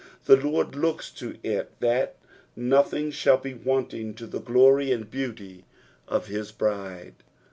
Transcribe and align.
The 0.25 0.35
Lord 0.35 0.73
looks 0.75 1.11
to 1.11 1.37
it 1.43 1.79
that 1.79 2.15
nothing 2.55 3.11
shall 3.11 3.37
he 3.37 3.53
wautiog 3.53 4.15
to 4.15 4.25
tho 4.25 4.39
glory 4.39 4.91
and 4.91 5.07
beauty 5.11 5.63
of 6.07 6.25
his 6.25 6.51
bride. 6.51 7.13